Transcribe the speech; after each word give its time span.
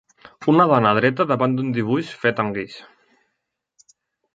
Una 0.53 0.65
dona 0.71 0.93
dreta 0.99 1.27
davant 1.33 1.55
d'un 1.59 1.69
dibuix 1.77 2.11
fet 2.25 2.45
amb 2.45 2.59
guix 2.59 2.83